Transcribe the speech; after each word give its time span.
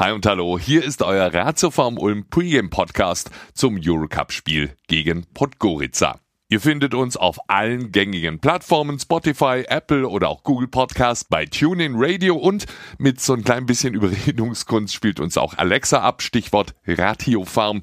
Hi 0.00 0.12
und 0.12 0.24
hallo, 0.24 0.58
hier 0.58 0.82
ist 0.82 1.02
euer 1.02 1.34
Ratiofarm 1.34 1.98
Ulm 1.98 2.24
Pregame 2.30 2.70
Podcast 2.70 3.30
zum 3.52 3.78
Eurocup 3.78 4.32
Spiel 4.32 4.74
gegen 4.86 5.26
Podgorica. 5.34 6.18
Ihr 6.48 6.62
findet 6.62 6.94
uns 6.94 7.18
auf 7.18 7.38
allen 7.48 7.92
gängigen 7.92 8.40
Plattformen, 8.40 8.98
Spotify, 8.98 9.66
Apple 9.68 10.08
oder 10.08 10.30
auch 10.30 10.42
Google 10.42 10.68
Podcast, 10.68 11.28
bei 11.28 11.44
TuneIn 11.44 11.96
Radio 11.96 12.34
und 12.36 12.64
mit 12.96 13.20
so 13.20 13.34
ein 13.34 13.44
klein 13.44 13.66
bisschen 13.66 13.92
Überredungskunst 14.02 14.94
spielt 14.94 15.20
uns 15.20 15.36
auch 15.36 15.58
Alexa 15.58 16.00
ab, 16.00 16.22
Stichwort 16.22 16.74
Ratiofarm, 16.86 17.82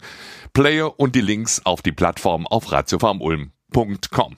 Player 0.54 1.00
und 1.00 1.14
die 1.14 1.22
Links 1.22 1.68
auf 1.68 1.84
die 1.84 1.92
Plattform 1.92 2.48
auf 2.48 2.72
ratiofarmulm.com. 2.72 4.38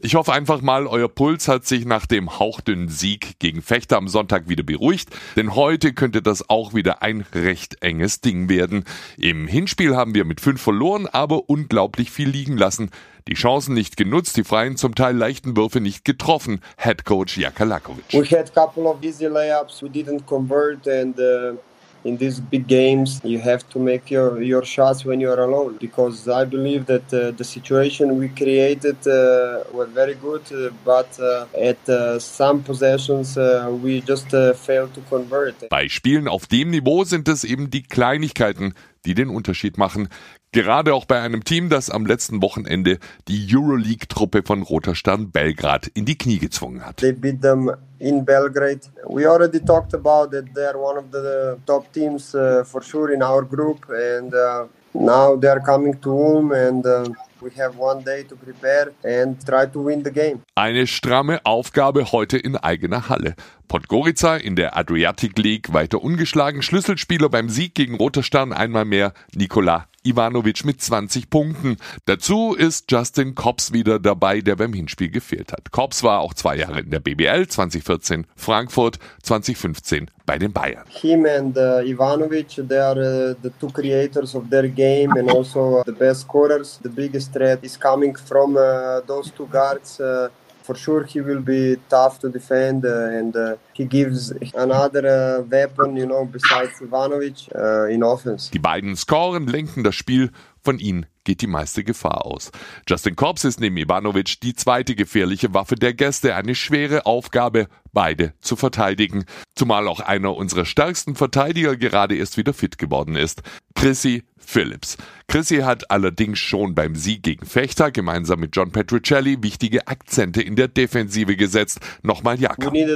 Ich 0.00 0.16
hoffe 0.16 0.32
einfach 0.32 0.60
mal, 0.60 0.88
euer 0.88 1.08
Puls 1.08 1.46
hat 1.46 1.66
sich 1.66 1.86
nach 1.86 2.04
dem 2.04 2.40
hauchdünnen 2.40 2.88
Sieg 2.88 3.38
gegen 3.38 3.62
Fechter 3.62 3.96
am 3.96 4.08
Sonntag 4.08 4.48
wieder 4.48 4.64
beruhigt, 4.64 5.08
denn 5.36 5.54
heute 5.54 5.92
könnte 5.92 6.20
das 6.20 6.50
auch 6.50 6.74
wieder 6.74 7.00
ein 7.02 7.24
recht 7.32 7.80
enges 7.80 8.20
Ding 8.20 8.48
werden. 8.48 8.84
Im 9.16 9.46
Hinspiel 9.46 9.94
haben 9.94 10.14
wir 10.14 10.24
mit 10.24 10.40
fünf 10.40 10.60
verloren, 10.60 11.06
aber 11.06 11.48
unglaublich 11.48 12.10
viel 12.10 12.28
liegen 12.28 12.56
lassen. 12.56 12.90
Die 13.28 13.34
Chancen 13.34 13.72
nicht 13.72 13.96
genutzt, 13.96 14.36
die 14.36 14.42
freien 14.42 14.76
zum 14.76 14.96
Teil 14.96 15.16
leichten 15.16 15.56
Würfe 15.56 15.80
nicht 15.80 16.04
getroffen. 16.04 16.60
Head 16.76 17.04
Coach 17.04 17.38
Jaka 17.38 17.62
Lakovic. 17.62 18.12
We 18.12 18.36
had 18.36 18.50
a 18.50 18.66
couple 18.66 18.86
of 18.86 19.00
easy 19.00 19.26
layups 19.26 19.80
we 19.80 19.88
didn't 19.88 20.26
convert 20.26 20.88
and 20.88 21.16
uh 21.18 21.56
in 22.04 22.16
these 22.18 22.38
big 22.40 22.66
games 22.66 23.20
you 23.24 23.38
have 23.38 23.68
to 23.70 23.78
make 23.78 24.10
your, 24.10 24.42
your 24.42 24.64
shots 24.64 25.04
when 25.04 25.20
you're 25.20 25.40
alone 25.40 25.76
because 25.80 26.28
I 26.28 26.44
believe 26.44 26.86
that 26.86 27.12
uh, 27.12 27.30
the 27.30 27.44
situation 27.44 28.18
we 28.18 28.28
created 28.28 28.96
uh, 29.06 29.64
were 29.72 29.86
very 29.86 30.14
good 30.14 30.42
uh, 30.52 30.70
but 30.84 31.18
uh, 31.18 31.46
at 31.70 31.88
uh, 31.88 32.18
some 32.18 32.62
possessions 32.62 33.36
uh, 33.38 33.70
we 33.82 34.00
just 34.00 34.30
failed 34.56 34.94
to 34.94 35.00
convert. 35.08 35.68
Bei 35.70 35.88
Spielen 35.88 36.28
auf 36.28 36.46
dem 36.46 36.70
Niveau 36.70 37.04
sind 37.04 37.28
es 37.28 37.44
eben 37.44 37.70
die 37.70 37.82
Kleinigkeiten, 37.82 38.74
die 39.06 39.14
den 39.14 39.28
Unterschied 39.28 39.78
machen. 39.78 40.08
Gerade 40.52 40.94
auch 40.94 41.04
bei 41.04 41.20
einem 41.20 41.44
Team, 41.44 41.68
das 41.68 41.90
am 41.90 42.06
letzten 42.06 42.40
Wochenende 42.40 42.98
die 43.28 43.46
Euroleague-Truppe 43.50 44.42
von 44.44 44.62
Roter 44.62 44.94
Stern 44.94 45.30
Belgrad 45.30 45.88
in 45.88 46.04
die 46.04 46.16
Knie 46.16 46.38
gezwungen 46.38 46.84
hat. 46.86 47.02
In 47.02 48.24
Belgrade. 48.24 48.80
We 49.08 49.26
already 49.26 49.60
talked 49.60 49.94
about 49.94 50.30
that 50.32 50.52
they're 50.54 50.76
one 50.76 50.98
of 50.98 51.06
the 51.10 51.56
top 51.64 51.90
teams 51.92 52.34
uh, 52.34 52.62
for 52.64 52.82
sure 52.82 53.14
in 53.14 53.22
our 53.22 53.42
group 53.42 53.88
and 53.88 54.34
uh, 54.34 54.66
now 54.92 55.36
they're 55.36 55.60
coming 55.60 55.98
to 56.02 56.10
Ulm 56.10 56.52
and 56.52 56.84
uh, 56.84 57.04
we 57.44 57.50
have 57.60 57.78
one 57.78 58.02
day 58.02 58.24
to 58.24 58.34
prepare 58.34 58.92
and 59.04 59.44
try 59.44 59.66
to 59.66 59.84
win 59.84 60.02
the 60.02 60.10
game. 60.10 60.40
Eine 60.54 60.86
stramme 60.86 61.40
Aufgabe 61.44 62.10
heute 62.10 62.38
in 62.38 62.56
eigener 62.56 63.08
Halle. 63.08 63.34
Podgorica 63.68 64.36
in 64.36 64.56
der 64.56 64.76
Adriatic 64.76 65.38
League 65.38 65.72
weiter 65.72 66.02
ungeschlagen, 66.02 66.62
Schlüsselspieler 66.62 67.28
beim 67.28 67.48
Sieg 67.48 67.74
gegen 67.74 67.96
Roter 67.96 68.22
Stern 68.22 68.52
einmal 68.52 68.84
mehr 68.84 69.12
Nikola 69.34 69.86
Ivanovic 70.04 70.64
mit 70.64 70.80
20 70.80 71.30
Punkten. 71.30 71.76
Dazu 72.04 72.54
ist 72.54 72.90
Justin 72.90 73.34
Kops 73.34 73.72
wieder 73.72 73.98
dabei, 73.98 74.40
der 74.40 74.56
beim 74.56 74.72
Hinspiel 74.72 75.10
gefehlt 75.10 75.52
hat. 75.52 75.72
Kops 75.72 76.02
war 76.02 76.20
auch 76.20 76.34
zwei 76.34 76.56
Jahre 76.56 76.80
in 76.80 76.90
der 76.90 77.00
BBL, 77.00 77.46
2014 77.46 78.26
Frankfurt, 78.36 78.98
2015 79.22 80.10
bei 80.26 80.38
den 80.38 80.52
Bayern. 80.52 80.84
Him 80.88 81.26
and 81.26 81.56
uh, 81.56 81.80
Ivanovic, 81.82 82.56
they 82.68 82.78
are 82.78 82.98
uh, 82.98 83.34
the 83.42 83.50
two 83.60 83.70
creators 83.70 84.34
of 84.34 84.48
their 84.50 84.68
game 84.68 85.12
and 85.18 85.30
also 85.30 85.80
uh, 85.80 85.84
the 85.84 85.92
best 85.92 86.22
scorers. 86.22 86.78
The 86.82 86.90
biggest 86.90 87.32
threat 87.32 87.62
is 87.62 87.78
coming 87.78 88.16
from 88.16 88.56
uh, 88.56 89.00
those 89.06 89.30
two 89.30 89.46
guards. 89.46 90.00
Uh, 90.00 90.28
for 90.64 90.74
sure 90.74 91.04
he 91.04 91.20
will 91.20 91.42
be 91.42 91.76
tough 91.90 92.18
to 92.20 92.30
defend 92.30 92.86
uh, 92.86 93.18
and 93.18 93.36
uh, 93.36 93.56
he 93.74 93.84
gives 93.84 94.32
another 94.54 95.04
uh, 95.06 95.42
weapon, 95.42 95.94
you 95.94 96.06
know, 96.06 96.24
besides 96.24 96.80
Ivanovic 96.80 97.48
uh, 97.54 97.92
in 97.92 98.02
offense. 98.02 98.50
Die 98.50 98.58
beiden 98.58 98.96
scoren, 98.96 99.46
lenken 99.46 99.84
das 99.84 99.94
Spiel. 99.94 100.30
Von 100.64 100.78
ihnen 100.78 101.04
geht 101.24 101.42
die 101.42 101.46
meiste 101.46 101.84
Gefahr 101.84 102.24
aus. 102.24 102.50
Justin 102.88 103.16
Korps 103.16 103.44
ist 103.44 103.60
neben 103.60 103.76
Ivanovic 103.76 104.40
die 104.40 104.54
zweite 104.54 104.94
gefährliche 104.94 105.52
Waffe 105.52 105.74
der 105.74 105.92
Gäste. 105.92 106.34
Eine 106.34 106.54
schwere 106.54 107.04
Aufgabe, 107.04 107.68
beide 107.92 108.32
zu 108.40 108.56
verteidigen. 108.56 109.26
Zumal 109.54 109.86
auch 109.86 110.00
einer 110.00 110.34
unserer 110.34 110.64
stärksten 110.64 111.16
Verteidiger 111.16 111.76
gerade 111.76 112.16
erst 112.16 112.38
wieder 112.38 112.54
fit 112.54 112.78
geworden 112.78 113.14
ist. 113.14 113.42
Chrissy 113.74 114.22
Phillips. 114.38 114.96
Chrissy 115.28 115.58
hat 115.58 115.90
allerdings 115.90 116.38
schon 116.38 116.74
beim 116.74 116.94
Sieg 116.94 117.22
gegen 117.22 117.44
Fechter 117.44 117.90
gemeinsam 117.90 118.40
mit 118.40 118.56
John 118.56 118.72
Petricelli 118.72 119.42
wichtige 119.42 119.86
Akzente 119.86 120.40
in 120.40 120.56
der 120.56 120.68
Defensive 120.68 121.36
gesetzt. 121.36 121.80
Nochmal 122.02 122.38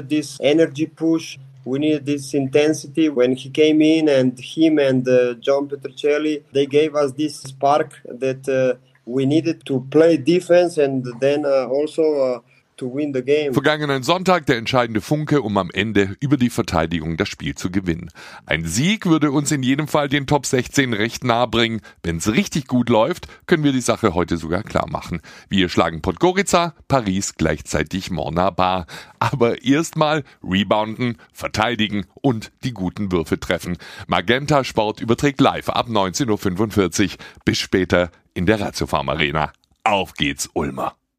this 0.08 0.38
energy 0.40 0.86
push. 0.86 1.38
We 1.68 1.78
needed 1.78 2.06
this 2.06 2.32
intensity. 2.32 3.06
When 3.08 3.32
he 3.42 3.50
came 3.50 3.80
in, 3.82 4.08
and 4.08 4.38
him 4.38 4.78
and 4.78 5.06
uh, 5.06 5.34
John 5.34 5.68
Petricelli, 5.68 6.42
they 6.52 6.66
gave 6.78 6.94
us 7.02 7.12
this 7.12 7.34
spark 7.50 7.90
that 8.24 8.42
uh, 8.48 8.78
we 9.04 9.26
needed 9.26 9.66
to 9.66 9.86
play 9.90 10.16
defense 10.16 10.78
and 10.78 11.06
then 11.20 11.44
uh, 11.44 11.66
also 11.76 12.42
Vergangenen 13.52 14.02
Sonntag 14.02 14.46
der 14.46 14.56
entscheidende 14.56 15.00
Funke, 15.00 15.42
um 15.42 15.56
am 15.58 15.70
Ende 15.70 16.16
über 16.20 16.36
die 16.36 16.50
Verteidigung 16.50 17.16
das 17.16 17.28
Spiel 17.28 17.54
zu 17.54 17.70
gewinnen. 17.70 18.10
Ein 18.46 18.64
Sieg 18.64 19.06
würde 19.06 19.30
uns 19.30 19.50
in 19.50 19.62
jedem 19.62 19.88
Fall 19.88 20.08
den 20.08 20.26
Top 20.26 20.46
16 20.46 20.92
recht 20.92 21.24
nahe 21.24 21.48
bringen. 21.48 21.80
Wenn 22.02 22.18
es 22.18 22.32
richtig 22.32 22.66
gut 22.66 22.88
läuft, 22.88 23.26
können 23.46 23.64
wir 23.64 23.72
die 23.72 23.80
Sache 23.80 24.14
heute 24.14 24.36
sogar 24.36 24.62
klar 24.62 24.88
machen. 24.88 25.20
Wir 25.48 25.68
schlagen 25.68 26.02
Podgorica, 26.02 26.74
Paris 26.86 27.34
gleichzeitig 27.34 28.10
Morna-Bar. 28.10 28.86
Aber 29.18 29.62
erstmal 29.64 30.24
rebounden, 30.42 31.18
verteidigen 31.32 32.06
und 32.14 32.52
die 32.64 32.72
guten 32.72 33.10
Würfe 33.10 33.40
treffen. 33.40 33.76
Magenta 34.06 34.64
Sport 34.64 35.00
überträgt 35.00 35.40
live 35.40 35.68
ab 35.68 35.88
19.45 35.88 37.04
Uhr. 37.04 37.16
Bis 37.44 37.58
später 37.58 38.10
in 38.34 38.46
der 38.46 38.60
Ratiofarm 38.60 39.08
Arena. 39.08 39.52
Auf 39.84 40.14
geht's, 40.14 40.48
Ulmer. 40.52 40.97